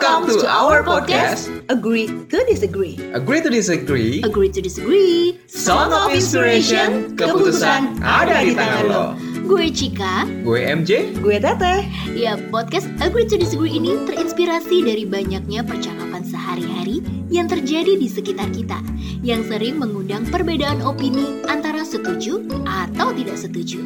[0.00, 2.96] Welcome to our podcast, Agree to Disagree.
[3.12, 5.36] Agree to Disagree, Agree to Disagree.
[5.44, 9.04] Song of Inspiration, keputusan ada di tangan lo.
[9.44, 10.24] Gue Cika.
[10.40, 11.84] Gue MJ, Gue Teteh.
[12.16, 18.48] Ya, podcast Agree to Disagree ini terinspirasi dari banyaknya percakapan sehari-hari yang terjadi di sekitar
[18.56, 18.80] kita
[19.20, 23.84] yang sering mengundang perbedaan opini antara setuju atau tidak setuju.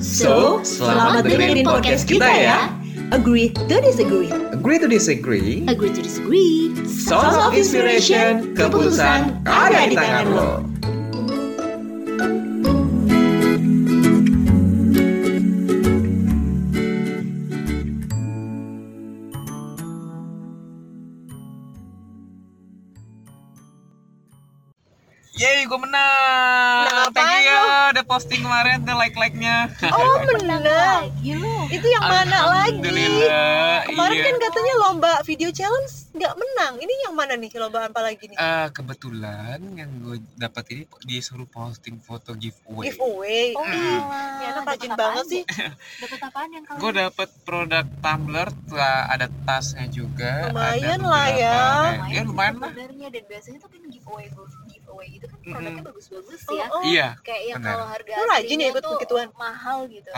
[0.00, 2.79] So, selamat dengerin podcast kita ya.
[3.10, 4.30] Agree to Disagree.
[4.54, 6.70] Agree to Disagree, Agree to Disagree.
[6.86, 10.62] Song of Inspiration, keputusan ada di tangan lo.
[25.40, 26.84] Yeay, gue menang.
[26.84, 29.72] Menang Thank you ya, udah posting kemarin tuh like-like-nya.
[29.88, 30.62] Oh menang.
[31.10, 31.66] Lagi lo.
[31.66, 32.78] Itu yang mana lagi?
[33.90, 34.26] Kemarin iya.
[34.30, 36.78] kan katanya lomba video challenge nggak menang.
[36.78, 38.38] Ini yang mana nih lomba apa lagi nih?
[38.38, 42.94] Eh, kebetulan yang gue dapat ini disuruh posting foto giveaway.
[42.94, 43.46] Giveaway.
[43.58, 44.38] Oh, alah.
[44.38, 45.42] Ini anak rajin banget sih.
[45.98, 48.48] Dapat apaan yang kalau Gue dapat produk tumbler,
[49.10, 50.46] ada tasnya juga.
[50.54, 51.58] Lumayan ada lah ya.
[51.58, 52.70] beberapa- Ya lumayan lah.
[52.70, 54.26] sebenarnya dan biasanya tuh kan giveaway
[54.90, 56.66] giveaway itu kan produknya bagus-bagus Oh, ya.
[56.68, 56.82] oh.
[56.82, 57.08] Iya.
[57.22, 59.28] Kayak yang kalau harga Lu rajin ya ikut tuh begituan?
[59.32, 60.10] mahal gitu.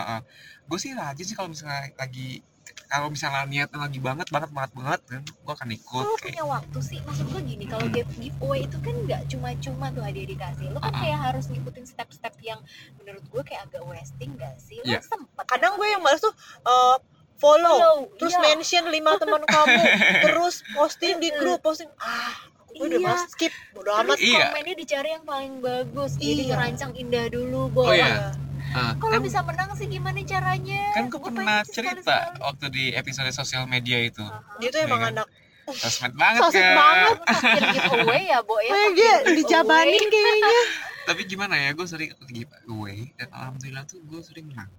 [0.65, 2.41] Gue sih rajin sih kalau misalnya lagi
[2.89, 6.45] kalau misalnya niatnya lagi banget banget banget banget kan gue akan ikut Kalau kayak punya
[6.47, 7.95] waktu sih, maksud gue gini, kalau Hmm.
[7.95, 12.33] give- giveaway itu kan nggak cuma-cuma tuh hadiah dikasih, lo kan kayak harus ngikutin step-step
[12.41, 12.61] yang
[12.97, 14.79] menurut gue kayak agak wasting gak sih?
[14.79, 15.01] Lo Iya.
[15.03, 16.97] sempet Kadang gue yang males tuh eh,
[17.35, 18.45] follow, follow, terus iya.
[18.47, 19.83] mention lima teman kamu,
[20.25, 22.33] terus posting di grup, posting ah,
[22.73, 23.15] gue udah Iya.
[23.27, 24.17] skip, bodo Terus amat.
[24.19, 24.45] Iya.
[24.49, 26.49] komennya dicari yang paling bagus, jadi Iya.
[26.49, 27.95] ngerancang indah dulu, Oh, boy.
[27.95, 28.33] iya.
[28.71, 30.83] Ah, Kalau kan, bisa menang sih gimana caranya?
[30.93, 32.41] kan gue pernah cerita sekali-sekali.
[32.41, 34.41] waktu di episode sosial media itu Aha.
[34.57, 35.13] Dia tuh emang Iya kan?
[35.15, 35.29] anak
[35.75, 37.17] sosmed banget Sosmed kan banget.
[37.23, 38.75] Fakir giveaway ya, boy ya.
[38.91, 40.61] Dia dijabanin kayaknya.
[41.03, 44.71] tapi gimana ya gue sering giveaway dan alhamdulillah tuh gue sering menang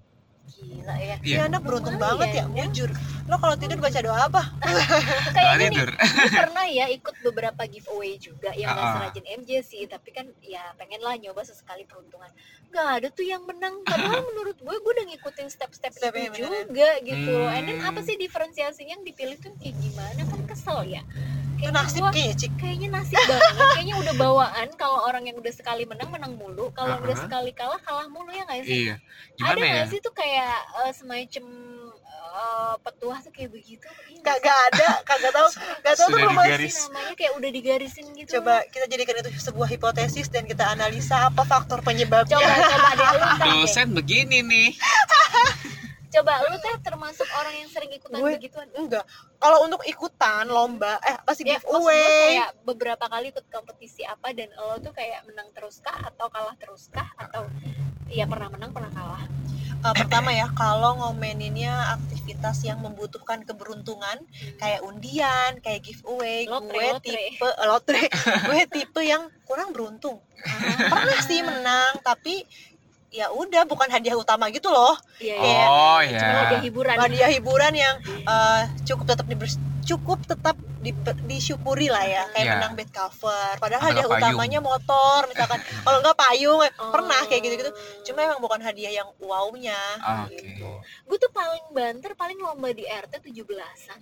[0.44, 1.16] Gila ya.
[1.16, 1.16] Iya.
[1.24, 2.64] Dia anak beruntung Lumayan banget ya, ya.
[2.68, 2.90] jujur.
[3.26, 4.42] Lo kalau tidur baca doa apa?
[5.54, 5.90] Nih, tidur
[6.44, 8.94] pernah ya ikut beberapa giveaway juga yang gak Ah.
[8.98, 12.28] serajin MJ sih tapi kan ya pengen lah nyoba sesekali peruntungan
[12.68, 16.36] nggak ada tuh yang menang padahal menurut gue gue udah ngikutin step-step itu beneran.
[16.36, 17.54] juga gitu Hmm.
[17.54, 21.02] and then apa sih diferensiasinya yang dipilih tuh kayak gimana kan kesel ya
[21.64, 22.52] Itu kayaknya nasib kayaknya, Cik.
[22.60, 23.68] kayaknya nasib banget.
[23.74, 26.68] Kayaknya udah bawaan kalau orang yang udah sekali menang menang mulu.
[26.72, 27.24] Kalau udah Ah.
[27.24, 28.92] sekali kalah kalah mulu ya nggak sih?
[28.92, 28.96] Iya.
[29.00, 29.72] Ada gimana ya?
[29.74, 31.46] nggak sih tuh kayak eh, semacam
[32.34, 33.88] eh, petuah tuh kayak begitu?
[34.10, 34.22] Iya?
[34.22, 35.48] Kagak ada, kagak tahu,
[35.80, 36.58] kagak tahu tuh sih namanya?
[37.14, 38.30] Kayak udah digarisin gitu.
[38.36, 42.36] Coba kita jadikan itu sebuah hipotesis dan kita analisa apa faktor penyebabnya.
[42.36, 43.10] coba coba deh.
[43.56, 44.70] dosen begini nih
[46.14, 49.06] coba lu teh termasuk orang yang sering ikutan Gue- begituan Enggak.
[49.36, 52.40] Kalau untuk ikutan lomba, eh pasti ya giveaway.
[52.40, 56.56] kayak beberapa kali ikut kompetisi apa dan lo tuh kayak menang terus kah atau kalah
[56.56, 57.50] terus kah atau
[58.08, 59.26] ya pernah menang pernah kalah
[59.84, 64.16] Eh, pertama ya, kalau ngomeninnya aktivitas yang membutuhkan keberuntungan,
[64.56, 67.04] kayak undian, kayak giveaway, Lotre, gue lotre.
[67.04, 68.04] tipe eh, lotre,
[68.48, 70.24] gue tipe yang kurang beruntung.
[70.88, 72.48] Pernah sih menang, tapi
[73.14, 74.98] ya udah bukan hadiah utama gitu loh.
[75.18, 75.46] iya Iya.
[75.46, 80.56] iya oh cuma ya hadiah hiburan hadiah hiburan yang eh, cukup tetap dibers- cukup tetap
[80.80, 82.54] di- disyukuri lah ya kayak Iya.
[82.58, 84.20] menang bed cover padahal Atau hadiah payung.
[84.20, 86.90] utamanya motor misalkan kalau nggak payung eh, Oh.
[86.90, 87.72] pernah kayak gitu-gitu
[88.04, 89.78] cuma emang bukan hadiah yang wow-nya
[90.26, 90.70] oke gitu.
[91.06, 94.00] gue tuh paling banter paling lomba di RT 17-an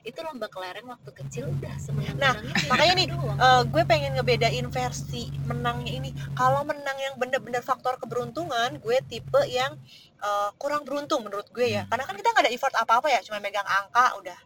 [0.00, 2.34] itu lomba kelereng waktu kecil udah semenang Nah,
[2.66, 3.36] makanya nih, doang.
[3.36, 9.40] Eh, gue pengen ngebedain versi menangnya ini kalau menang yang bener-bener faktor keberuntungan gue tipe
[9.46, 9.74] yang
[10.18, 11.90] eh, kurang beruntung menurut gue ya Hmm.
[11.90, 14.38] karena kan kita nggak ada effort apa-apa ya cuma megang angka udah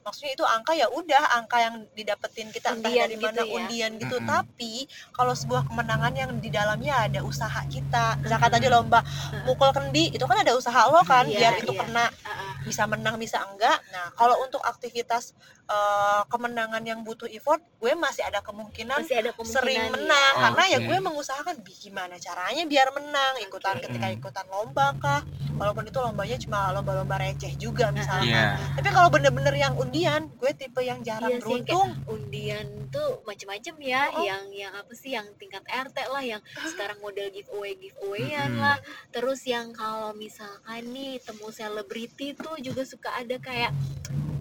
[0.00, 3.52] maksudnya itu angka ya udah angka yang didapetin kita entah Undian dari gitu mana ya.
[3.52, 4.24] undian gitu Mm-mm.
[4.26, 4.72] tapi
[5.10, 9.04] kalau sebuah kemenangan yang di dalamnya ada usaha kita misalkan tadi lomba
[9.44, 11.80] mukul kendi itu kan ada usaha lo kan Iya, biar itu iya.
[11.82, 12.47] kena ah.
[12.68, 13.80] Bisa menang bisa enggak.
[13.90, 15.32] Nah kalau untuk aktivitas
[15.68, 19.92] eh, kemenangan yang butuh effort gue masih ada kemungkinan masih ada kemungkinan sering ya.
[19.92, 23.84] menang karena ya gue mengusahakan "Bi, gimana caranya biar menang ikutan Oke.
[23.86, 25.20] ketika ikutan lomba kah
[25.54, 28.74] walaupun itu lombanya cuma lomba-lomba receh juga misalnya Iya.
[28.74, 33.74] tapi kalau bener-bener yang undian gue tipe yang jarang Iya sih, beruntung undian tuh macem-macem
[33.78, 34.24] ya Oh.
[34.24, 38.64] yang yang apa sih yang tingkat RT lah yang sekarang model giveaway giveawayan Mm-mm.
[38.64, 38.78] lah
[39.10, 43.70] terus yang kalau misalkan nih temu selebriti tuh juga suka ada kayak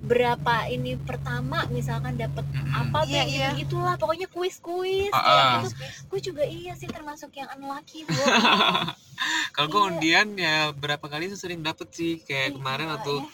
[0.08, 2.72] berapa ini pertama misalkan dapat Mm-mm.
[2.88, 3.48] apa Iya, kayak iya.
[3.52, 5.52] gitu gitulah pokoknya kuis kuis Ah, kayak ah.
[5.60, 5.68] gitu
[6.08, 8.26] gue juga iya sih termasuk yang unlucky gue
[9.52, 9.90] Kalau gue Iya.
[9.92, 13.28] undian ya berapa kali tuh sering dapet sih kayak Ih, kemarin waktu ya.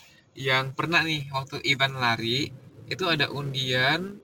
[0.55, 2.49] yang pernah nih waktu event lari
[2.85, 4.17] itu ada undian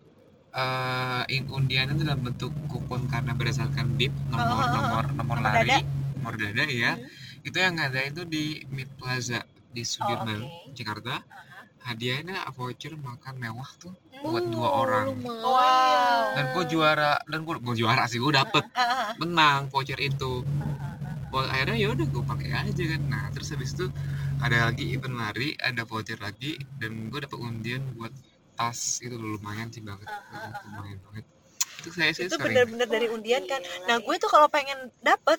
[0.49, 4.69] eh in undian itu dalam bentuk kupon karena berdasarkan bib nomor Oh, oh, oh, oh.
[4.73, 5.77] nomor nomor Nomor lari dada.
[6.15, 7.05] nomor dada ya Hmm.
[7.39, 10.73] itu yang ada itu di Mid Plaza di Sudirman oke.
[10.73, 11.47] Jakarta Aha.
[11.81, 14.25] Hadiahnya voucher makan mewah tuh Hmm.
[14.27, 15.47] buat dua orang lumayan.
[15.47, 16.23] Wow.
[16.35, 19.11] dan gue juara dan gue gue juara sih gue dapet Ah, ah, ah.
[19.15, 20.43] menang voucher itu
[21.29, 23.85] Well, akhirnya ya udah gue pakai aja kan nah terus habis itu
[24.39, 28.09] ada lagi event lari ada voucher lagi dan gue dapet undian buat
[28.53, 30.09] tas itu lumayan sih banget
[30.65, 31.23] lumayan banget
[31.79, 35.37] itu saya sih itu sering bener-bener dari undian kan nah gue tuh kalau pengen dapet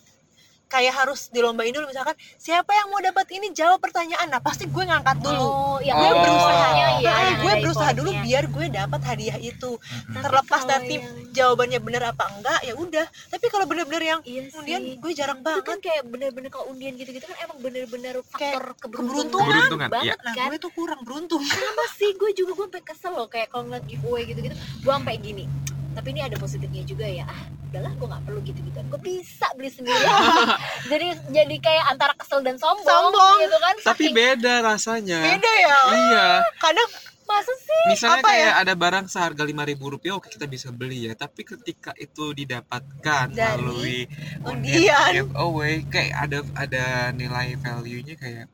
[0.70, 3.50] kayak harus dilombain dulu misalkan siapa yang mau dapat ini?
[3.50, 4.24] Jawab pertanyaan.
[4.24, 5.42] Nah pasti gue ngangkat dulu.
[5.42, 8.24] Oh, yang Gue ada berusahanya effortnya Nah, yang gue ada berusaha dulu effortnya.
[8.24, 9.70] biar gue dapat hadiah itu.
[9.74, 10.22] Mm-mm.
[10.22, 13.06] terlepas kalau nanti yang- jawabannya bener apa enggak ya udah.
[13.28, 14.56] Tapi kalau bener-bener yang Iya sih.
[14.56, 15.78] undian gue jarang itu kan banget.
[15.82, 19.46] kayak bener-bener kalau undian gitu-gitu kan emang bener-bener faktor keberuntungan, keberuntungan.
[19.50, 20.46] Keberuntungan, banget nah kan.
[20.46, 21.42] gue tuh kurang beruntung.
[21.42, 22.14] Sama sih?
[22.14, 24.54] Gue juga gue sampai kesel loh kayak kalau ngeliat giveaway gitu-gitu.
[24.80, 25.44] Gue sampai gini
[25.90, 27.24] tapi ini ada positifnya juga ya.
[27.24, 30.02] Ah udahlah gue nggak perlu gitu-gitu gue bisa beli sendiri.
[30.90, 33.36] Jadi jadi kayak antara kesel dan sombong, Sombong.
[33.38, 33.74] gitu kan.
[33.78, 35.20] Tapi Saking- beda rasanya.
[35.22, 35.78] Beda ya?
[35.88, 36.26] Iya.
[36.58, 36.90] Kadang
[37.22, 37.82] masa sih?
[37.86, 38.34] Misalnya Apa ya?
[38.34, 41.14] kayak ada barang seharga lima ribu rupiah oke kita bisa beli ya.
[41.14, 44.10] Tapi ketika itu didapatkan Dari melalui
[44.42, 45.10] undian.
[45.14, 46.84] giveaway kayak ada ada
[47.14, 48.50] nilai value nya kayak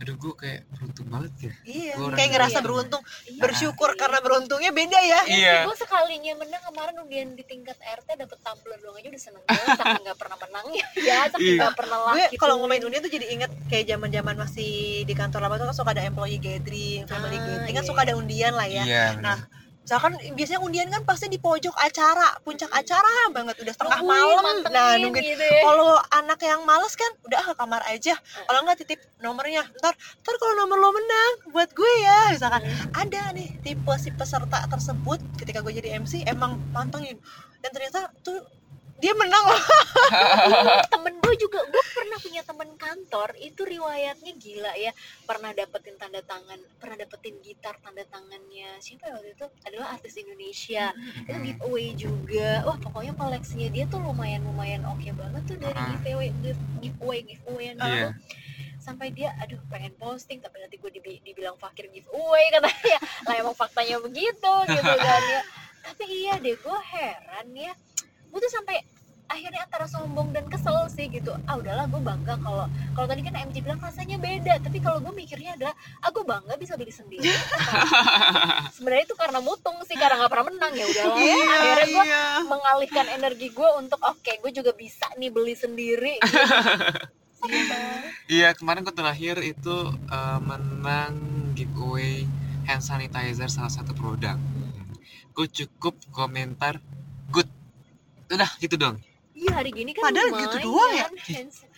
[0.00, 1.52] aduh gue kayak beruntung banget ya.
[1.62, 3.02] Iya Gue orang kayak ngerasa beruntung.
[3.04, 3.28] beruntung.
[3.28, 3.40] Iya.
[3.40, 3.98] Bersyukur sih.
[3.98, 5.20] karena beruntungnya beda ya.
[5.26, 9.42] Iya gue sekalinya menang kemarin undian di tingkat RT dapet tumbler doang aja udah seneng
[9.44, 11.60] banget saking nggak pernah menangnya ya saking Iya.
[11.60, 14.72] nggak pernah gue laki kalau ngomongin undian tuh jadi inget kayak zaman zaman masih
[15.04, 18.00] di kantor lama tuh kan suka ada employee gathering family Ah, gathering kan iya, suka
[18.00, 18.06] iya.
[18.06, 18.82] ada undian lah ya.
[18.82, 19.36] Iya Nah,
[19.90, 24.42] misalkan biasanya undian kan pasti di pojok acara puncak acara banget udah setengah Nungguin, malam.
[24.46, 25.24] mantengin nah nungguin.
[25.34, 25.62] gitu ya.
[25.66, 28.14] kalau anak yang males kan udah ke kamar aja.
[28.46, 29.66] Kalau nggak titip nomornya.
[29.82, 32.62] Ntar ntar kalau nomor lo menang buat gue ya misalkan.
[32.94, 37.18] Ada nih tipe si peserta tersebut ketika gue jadi MC emang pantengin.
[37.58, 38.46] Dan ternyata tuh
[39.00, 39.62] dia menang loh.
[40.92, 44.92] Temen gue juga gue pernah punya temen kantor itu riwayatnya gila ya.
[45.24, 48.76] Pernah dapetin tanda tangan pernah dapetin gitar tanda tangannya.
[48.78, 49.46] Siapa ya waktu itu?
[49.64, 50.92] Adalah artis Indonesia.
[51.24, 52.62] Itu giveaway juga.
[52.68, 56.28] Wah pokoknya koleksinya dia tuh lumayan lumayan oke banget tuh dari giveaway
[56.84, 58.12] giveaway giveawayan iya.
[58.12, 58.12] Gitu
[58.80, 62.98] sampai dia aduh pengen posting tapi nanti gue dibi- dibilang fakir giveaway katanya.
[63.28, 65.42] Lah emang faktanya begitu gitu kan ya.
[65.80, 67.72] Tapi iya deh gue heran ya
[68.30, 68.78] gue tuh sampai
[69.30, 72.66] akhirnya antara sombong dan kesel sih gitu ah udahlah gue bangga kalau
[72.98, 76.58] kalau tadi kan MJ bilang rasanya beda tapi kalau gue mikirnya adalah ah gue bangga
[76.58, 77.30] bisa beli sendiri
[78.74, 82.24] sebenarnya itu karena mutung sih karena nggak pernah menang ya udahlah ya akhirnya gue iya.
[82.42, 86.18] mengalihkan energi gue untuk oke gue juga bisa nih beli sendiri
[87.46, 87.76] gitu.
[88.28, 89.76] Iya kemarin gue terakhir itu
[90.12, 91.16] eh, menang
[91.56, 92.28] giveaway
[92.68, 94.36] hand sanitizer salah satu produk.
[95.32, 96.84] Gue cukup komentar.
[98.30, 98.96] Udah gitu dong.
[99.34, 100.44] Iya hari gini kan Padahal lumayan.
[100.46, 101.06] gitu doang ya?
[101.06, 101.70] Tuh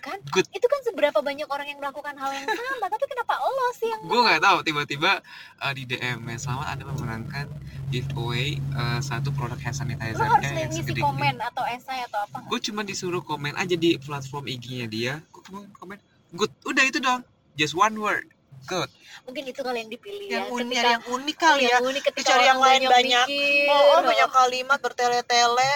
[0.00, 0.46] kan Good.
[0.56, 4.00] itu kan seberapa banyak orang yang melakukan hal yang sama tapi kenapa lo sih yang
[4.08, 5.12] Gue nggak tahu tiba-tiba
[5.60, 7.46] eh, di DM -nya selamat ada memenangkan
[7.92, 12.38] giveaway eh, satu produk hand lo sanitizer harus yang ngisi komen atau esai atau apa?
[12.48, 15.14] Gue cuma disuruh komen aja di platform IG-nya dia.
[15.28, 15.98] Gue komen, komen
[16.32, 16.52] good.
[16.64, 17.20] Udah itu dong.
[17.56, 18.28] Just one word.
[18.64, 18.90] Good.
[19.26, 22.02] mungkin itu kali yang dipilih yang ya unik ketika yang unik kali ya yang unik
[22.08, 23.26] ketika Dicari yang lain banyak.
[23.26, 24.06] bikin, oh, oh loh.
[24.06, 25.72] banyak kalimat bertele-tele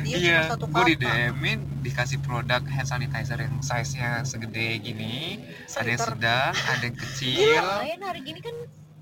[0.00, 5.44] dia iya, cuma satu gue di DM-in dikasih produk hand sanitizer yang size-nya segede gini,
[5.76, 7.60] ada yang sedang, ada yang kecil.
[7.60, 8.56] lumayan hari gini kan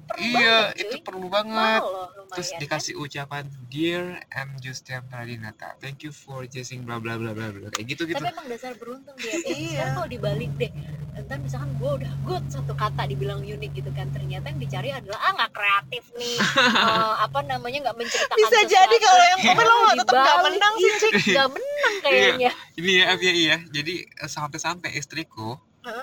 [0.09, 1.81] perlu Iya, banget itu perlu banget.
[1.81, 2.59] loh lumayan Terus kan?
[2.59, 7.69] dikasih ucapan Dear M Justian Pradinata, thank you for chasing bla bla bla bla bla
[7.71, 8.17] kayak gitu gitu.
[8.17, 9.69] tapi emang dasar beruntung dia Iya.
[9.71, 10.73] sekarang kalau dibalik deh
[11.19, 15.19] ntar misalkan gue udah good satu kata dibilang unik gitu kan ternyata yang dicari adalah
[15.21, 16.38] ah nggak kreatif nih
[16.79, 18.71] Eh, apa namanya nggak menceritakan bisa sesuatu.
[18.71, 22.50] jadi kalau yang komen lo Nah, tetap gak dibalik, menang sih iya, nggak menang kayaknya
[22.75, 23.57] Ini ya, F ya iya.
[23.69, 25.59] Jadi eh, sampai-sampai istriku?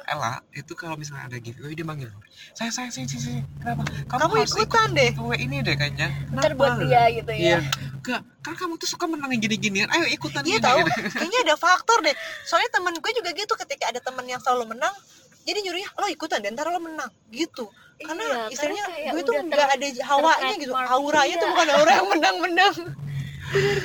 [0.05, 2.09] Ella itu kalau misalnya ada giveaway dia manggil
[2.53, 6.07] saya saya sih sih sih kenapa kamu harus ikut ikutan deh giveaway ini deh kayaknya
[6.31, 6.85] ntar buat Kenapa?
[6.85, 7.59] dia gitu ya Iya.
[8.05, 9.89] Enggak, kan kamu tuh suka menang yang gini-ginian.
[9.89, 10.99] Ayo ikutan Iya gini, tahu, gitu.
[11.09, 12.13] kayaknya ada faktor deh.
[12.45, 14.93] Soalnya temen gue juga gitu ketika ada temen yang selalu menang,
[15.41, 17.65] jadi nyuruhnya lo ikutan deh, ntar lo menang gitu.
[17.97, 21.53] Karena Iya, istilahnya kayak gue tuh nggak ada hawanya gitu, auranya tuh Iya.
[21.57, 22.75] bukan aura yang menang-menang.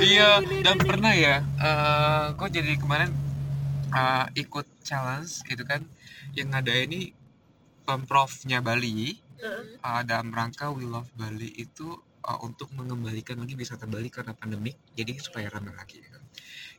[0.01, 0.29] Iya,
[0.61, 3.09] dan pernah ya, eh kok jadi kemarin
[3.91, 5.87] eh, ikut challenge gitu kan,
[6.35, 7.15] yang ada ini
[7.87, 9.81] pemprovnya Bali, Mm.
[9.81, 14.77] eh, dalam rangka We Love Bali itu eh, untuk mengembalikan lagi wisata Bali karena pandemik,
[14.93, 15.97] jadi supaya ramai lagi.
[15.97, 16.19] Gitu.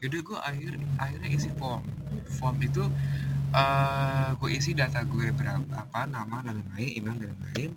[0.02, 1.82] Yaudah gue akhir akhirnya isi form,
[2.30, 2.84] form itu
[3.52, 7.72] eh gue isi data gue berapa, apa nama dan lain-lain, email dan lain-lain.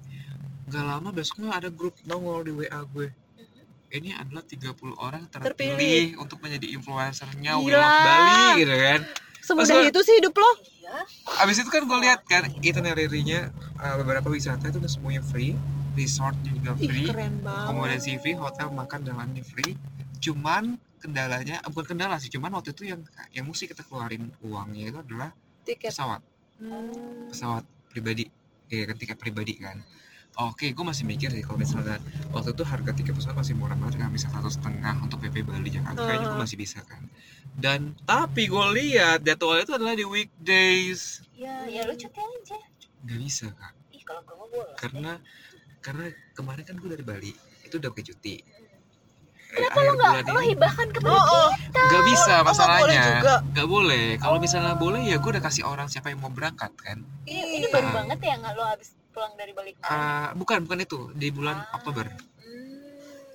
[0.64, 3.08] nggak lama besoknya ada grup nongol di WA gue
[3.92, 6.06] ini adalah 30 orang terpilih, Terpilih.
[6.18, 9.00] untuk menjadi influencernya of Bali gitu kan
[9.44, 10.50] semudah Masa- itu sih hidup lo.
[10.84, 11.00] Iya.
[11.44, 15.52] abis itu kan gue lihat kan itinerary-nya uh, beberapa wisata itu udah semuanya free
[15.94, 17.08] resortnya juga free
[17.44, 19.76] akomodasi free hotel makan dan lainnya free.
[20.24, 23.00] Cuman kendalanya eh, bukan kendala sih cuman waktu itu yang
[23.36, 25.30] yang mesti kita keluarin uangnya itu adalah
[25.68, 25.92] tiket.
[25.92, 26.20] pesawat.
[26.58, 27.28] Hmm.
[27.28, 28.24] pesawat pribadi.
[28.72, 29.84] Ya kan tiket pribadi kan
[30.36, 31.96] oke gue masih mikir sih kalau misalnya
[32.28, 35.70] waktu itu harga tiket pesawat masih murah banget kan bisa satu setengah untuk PP Bali
[35.70, 36.42] Jakarta kayaknya gue Uh.
[36.42, 37.02] masih bisa kan
[37.54, 42.58] dan tapi gue lihat jadwalnya itu adalah di weekdays Ya, ya lu cuti aja.
[43.00, 44.74] nggak bisa kak Ih, kalau gue mau boleh.
[44.74, 45.12] karena
[45.78, 48.36] karena kemarin kan gue dari Bali itu udah ke cuti
[49.46, 51.50] Kenapa akhir lo nggak bulan lo ini hibahkan kepada oh, oh.
[51.70, 53.34] nggak bisa Oh, nggak masalahnya boleh juga.
[53.46, 56.98] nggak boleh kalau misalnya boleh ya gue udah kasih orang siapa yang mau berangkat kan
[57.22, 57.94] Ini, ini baru Ah.
[58.02, 61.76] banget ya nggak lo habis pulang dari balik Ah, bukan bukan itu di bulan Ah.
[61.76, 62.74] Oktober Hmm.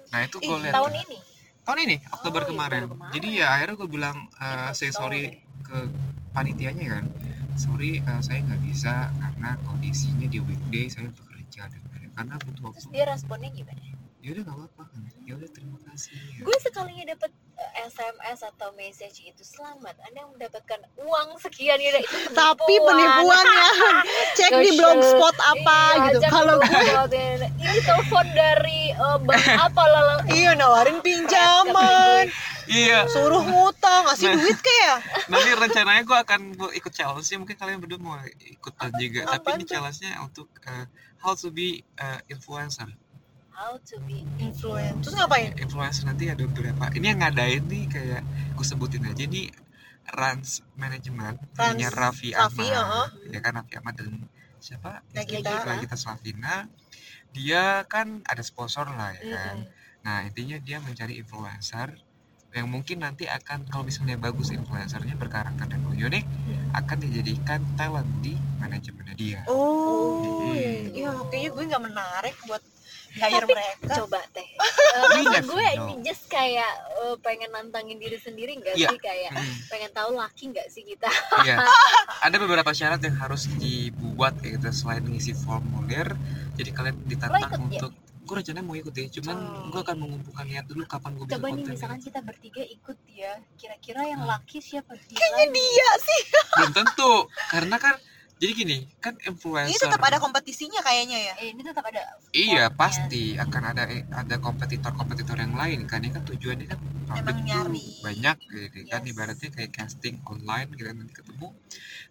[0.09, 1.17] nah itu gue Ih, lihat tahun ini.
[1.63, 2.81] tahun ini Oktober Oh, iya, kemarin.
[2.81, 3.13] baru kemarin.
[3.13, 4.93] jadi ya akhirnya gue bilang uh, Iya, say sorry.
[4.93, 5.24] sorry
[5.62, 5.77] ke
[6.29, 7.05] panitianya kan
[7.55, 11.81] sorry uh, saya nggak bisa karena kondisinya di weekday saya bekerja dan
[12.12, 13.81] karena butuh Terus waktu dia responnya gimana?
[14.19, 16.43] Ya udah nggak apa-apa kan ya udah terima kasih ya.
[16.43, 19.95] Gue sekalinya dapat eh, SMS atau message itu selamat.
[20.03, 22.03] Anda mendapatkan uang sekian ya itu
[22.35, 23.71] tapi penipuan ya
[24.38, 26.83] cek di blogspot apa Iya, gitu kalau gue
[27.15, 27.47] ini.
[27.57, 32.27] ini telepon dari eh, bank apa lah iya nawarin pinjaman
[32.67, 34.35] iya suruh ngutang ngasih Nah.
[34.35, 39.31] duit kayak nanti rencananya gue akan gua ikut challenge mungkin kalian berdua mau ikutan juga
[39.31, 39.69] tapi ini tuh?
[39.73, 40.85] challenge nya untuk uh,
[41.17, 42.85] how to be uh, influencer
[43.59, 48.21] how to be influencer terus ngapain influencer nanti ada beberapa ini yang ngadain nih kayak
[48.55, 49.51] gue sebutin aja nih
[50.15, 53.07] Rans Management punya Raffi Raffi, Ahmad uh-uh.
[53.35, 54.23] ya kan Raffi Ahmad dan
[54.63, 55.51] siapa Nagita.
[55.51, 56.55] Istrinya kita Slavina
[57.35, 60.07] dia kan ada sponsor lah ya kan Mm-mm.
[60.07, 61.99] nah intinya dia mencari influencer
[62.49, 66.25] yang mungkin nanti akan kalau misalnya bagus influencernya berkarakter dan unik
[66.79, 70.91] akan dijadikan talent di manajemennya dia oh Hmm.
[70.91, 72.63] iya kayaknya gue nggak menarik buat
[73.12, 74.45] hire Tapi, mereka coba teh
[74.93, 75.86] uh, never gue know.
[75.88, 76.67] ini just kayak
[77.00, 78.89] eh, pengen nantangin diri sendiri nggak Iya.
[78.89, 79.55] sih kayak Hmm.
[79.67, 81.09] pengen tahu laki nggak sih kita
[81.39, 81.63] Iya.
[82.25, 86.12] Ada beberapa syarat yang harus dibuat kayak gitu selain ngisi formulir.
[86.53, 88.08] Jadi kalian ditantang ikut, ya?
[88.29, 89.74] Gue rencananya mau ikut ya, cuman Oh.
[89.74, 91.74] gue akan mengumpulkan niat dulu kapan gue bisa coba nih konten.
[91.74, 94.31] misalkan kita bertiga ikut ya kira-kira yang Hmm.
[94.31, 96.21] laki siapa kayaknya dia sih
[96.55, 97.12] Belum tentu,
[97.50, 97.95] karena kan
[98.39, 99.67] jadi gini, kan influencer.
[99.67, 104.36] ini tetap ada kompetisinya kayaknya ya eh, ini tetap ada Iya pasti akan ada ada
[104.38, 107.84] kompetitor-kompetitor yang lain kan, ini kan tujuannya kan publik Emang tuh nyari.
[108.01, 109.12] banyak gitu kan, Yes.
[109.12, 111.48] ibaratnya kayak casting online kita nanti ketemu,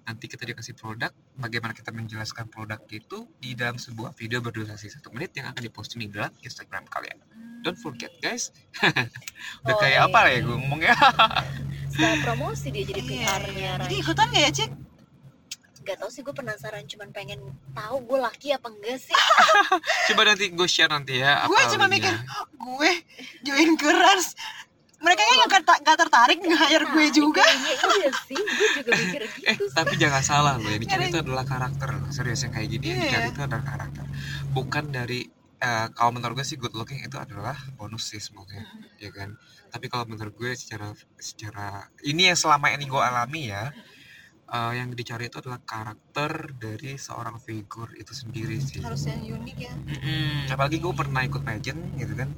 [0.05, 5.09] nanti kita dikasih produk, bagaimana kita menjelaskan produk itu di dalam sebuah video berdurasi satu
[5.09, 7.17] menit yang akan diposting di dalam Instagram kalian.
[7.59, 8.53] Don't forget guys,
[9.63, 10.05] udah Oh, kayak iya.
[10.05, 10.95] apa ya gue ngomongnya?
[11.91, 14.71] setelah promosi dia jadi Iya, PR-nya jadi ikutan gak ya cek
[15.89, 17.41] nggak tahu sih gue penasaran cuman pengen
[17.73, 19.17] tahu gue laki apa enggak sih
[20.09, 21.45] Coba nanti gue share nanti ya.
[21.45, 22.13] Gue cuma mikir
[22.55, 22.91] gue
[23.43, 24.37] join ke Rans
[24.99, 28.91] mereka kayaknya nggak ter- nggak tertarik nge-hire gue Nah, juga iya, iya sih gue juga
[28.93, 29.71] mikir gitu Eh, sih.
[29.71, 32.11] tapi jangan salah loh, yang dicari itu adalah karakter loh.
[32.11, 33.07] Serius yang kayak gini yang Iya.
[33.07, 34.05] dicari itu adalah karakter.
[34.51, 35.21] Bukan dari
[35.59, 38.63] eh, kalau menurut gue sih good looking itu adalah bonus sih sebenarnya,
[38.97, 39.35] ya kan.
[39.69, 41.67] Tapi kalau menurut gue secara secara
[42.03, 43.71] ini yang selama ini gue alami ya,
[44.49, 48.81] eh, yang dicari itu adalah karakter dari seorang figur itu sendiri sih.
[48.81, 50.49] harus yang unik ya Mm-mm.
[50.53, 52.29] Apalagi gue pernah ikut pageant gitu kan,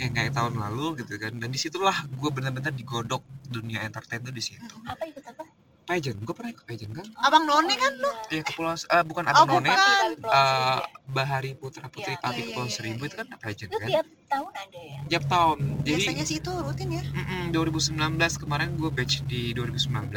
[0.00, 1.32] yang kayak tahun lalu gitu kan.
[1.36, 4.76] Dan di situlah gue benar-benar digodok dunia entertain tuh di situ.
[4.88, 5.44] apa ikut apa
[5.84, 7.06] Pageant, gue pernah ikut pageant kan?
[7.20, 9.68] abang none kan lu Ya kepulauan eh, bukan Oh, Abang None,
[10.16, 10.32] bukan.
[10.32, 13.76] eh, Bahari Putra Putri Iya, Tapi iya, Kepulauan iya, Seribu iya, itu kan pageant itu
[13.76, 13.88] kan?
[13.92, 15.58] tiap tahun ada ya Tiap tahun.
[15.78, 18.00] Jadi biasanya sih itu rutin ya mm-mm, 2019
[18.40, 20.08] kemarin gue batch di 2019,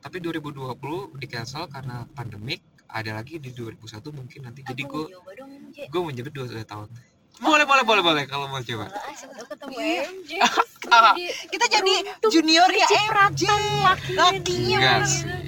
[0.00, 0.72] tapi 2020
[1.14, 2.64] di cancel karena pandemik.
[2.88, 4.60] Ada lagi di 2001 mungkin nanti.
[4.62, 5.04] Jadi gue
[5.82, 6.88] gue menjabat dua, dua tahun.
[7.42, 8.86] Boleh boleh boleh boleh kalau mau coba.
[10.86, 13.42] Jadi kita jadi beruntung juniornya MJ
[14.14, 15.02] lakinya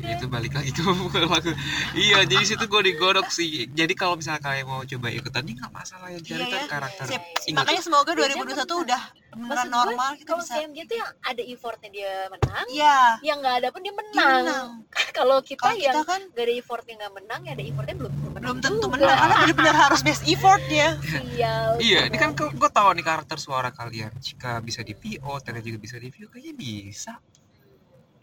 [0.06, 0.82] itu balik lagi ke
[1.26, 1.52] lagu.
[1.92, 3.66] Iya, jadi situ gue digodok sih.
[3.66, 6.66] Jadi kalau misalnya kalian mau coba ikutan, ini nggak masalah yang cari Iya, ya.
[6.66, 7.04] karakter.
[7.06, 7.22] Ingat,
[7.54, 8.84] makanya semoga Biasanya 2021 beneran.
[8.84, 9.02] udah
[9.34, 12.98] beneran Maksud gue, normal kita kalau bisa CMJ tuh yang ada effortnya dia menang iya
[13.20, 14.68] yang nggak ada pun dia dia menang, menang
[15.18, 18.28] kalau kita yang kita kan gak ada effortnya nggak menang ya ada effortnya belum tentu
[18.30, 18.94] menang belum tentu juga.
[18.94, 21.70] menang karena benar-benar harus best effort ya Sial.
[21.76, 24.14] Iya, ini kan gue tahu nih karakter suara kalian.
[24.16, 27.12] Jika bisa di VO, ternyata juga bisa di VO, kayaknya bisa.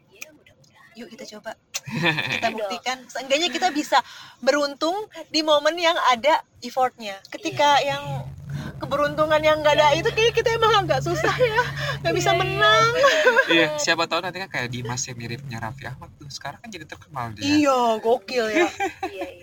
[0.10, 0.96] Iya, mudah-mudahan.
[0.96, 1.52] yuk kita coba
[1.84, 2.98] kita buktikan.
[3.08, 4.00] Seenggaknya kita bisa
[4.40, 4.96] beruntung
[5.28, 7.18] di momen yang ada effortnya.
[7.28, 7.96] Ketika Iya.
[7.96, 8.04] yang
[8.78, 11.64] keberuntungan yang nggak ada itu kayak kita emang agak susah ya.
[12.02, 12.42] Nggak bisa Iya, iya.
[12.42, 12.90] menang.
[13.48, 16.28] Iya siapa tahu nanti kan kayak Dimas yang miripnya Raffi Ahmad tuh.
[16.28, 17.46] Sekarang kan jadi terkenal dia.
[17.46, 18.68] Iya gokil ya.
[19.06, 19.41] Iya iya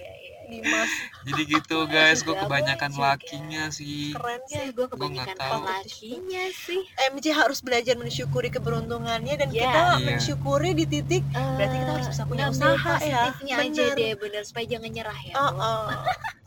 [0.49, 0.91] Dimas
[1.23, 5.63] jadi gitu guys gue Juga kebanyakan lakinya sih keren ya sih gue kebanyakan nggak tahu.
[5.63, 9.61] lakinya sih MJ harus belajar mensyukuri keberuntungannya dan Iya.
[9.61, 10.07] kita Iya.
[10.09, 13.29] mensyukuri di titik Berarti kita harus bisa punya usaha ya.
[13.29, 13.95] positifnya aja Bener.
[13.95, 15.85] deh bener supaya jangan nyerah ya oh, oh.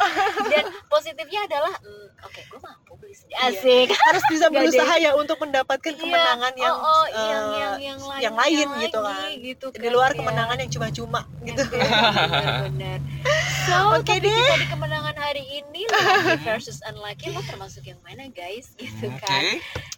[0.51, 3.53] dan positifnya adalah mm, oke gue mampu beli sendiri Iya.
[3.53, 6.01] asik harus bisa berusaha ya untuk mendapatkan Iya.
[6.01, 9.46] kemenangan yang oh, oh, eh, yang yang yang lain, yang lain yang gitu lagi, kan.
[9.46, 10.17] gitu di kan, luar ya.
[10.17, 13.00] kemenangan yang cuma-cuma gitu benar-benar
[13.68, 14.34] so Oke topik deh.
[14.34, 17.30] kita di kemenangan hari ini lucky versus unlucky.
[17.34, 18.74] Lo termasuk yang mana guys?
[18.77, 19.44] Gitu oke kan.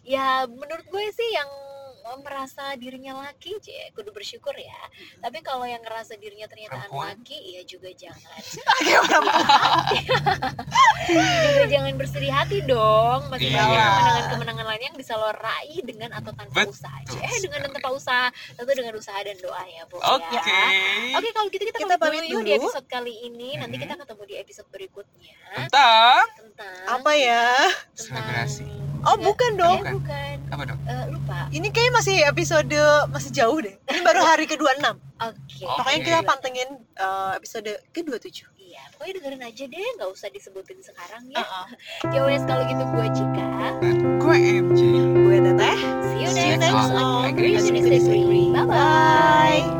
[0.04, 1.48] ya menurut gue sih yang
[2.20, 4.80] merasa dirinya laki je kudu bersyukur ya.
[5.18, 7.16] Tapi kalau yang ngerasa dirinya ternyata Perempuan?
[7.16, 8.40] unlucky ya juga jangan.
[11.04, 13.28] Juga jangan bersedih hati dong.
[13.28, 13.60] Masih Iya.
[13.60, 16.72] banyak kemenangan-kemenangan lain yang bisa lo raih dengan atau tanpa Betul.
[16.72, 16.92] usaha.
[16.94, 20.40] Aja eh dengan dan tanpa usaha tentu dengan usaha dan doa ya bu oke ya.
[21.14, 21.30] Oke.
[21.30, 23.56] Kalau gitu kita, Kita pamit dulu, di episode kali ini.
[23.56, 23.82] Nanti Mhm.
[23.82, 25.36] kita ketemu di episode berikutnya.
[25.68, 27.44] Tentang Tentang apa ya?
[27.92, 28.93] tentang Selebrasi.
[29.06, 29.80] Oh bukan dong.
[29.84, 30.36] Eh, bukan.
[30.50, 30.78] Apa dong?
[30.84, 31.38] Eh, Lupa.
[31.52, 32.78] Ini kayak masih episode
[33.10, 33.74] masih jauh deh.
[33.90, 34.84] Ini baru hari ke-26
[35.14, 35.64] Oke.
[35.64, 36.06] Oh, pokoknya Oke.
[36.10, 36.68] kita pantengin
[36.98, 39.86] eh, episode ke-27 Iya pokoknya dengerin aja deh.
[40.00, 41.46] Nggak usah disebutin sekarang ya.
[42.14, 43.48] Ya wes kalau gitu gue Cika.
[44.18, 44.80] Gue MJ
[45.14, 45.78] gue teteh.
[46.10, 47.34] See you See you next next time.
[47.38, 48.50] Disagree.
[48.50, 48.66] Bye-bye.
[48.66, 49.70] Bye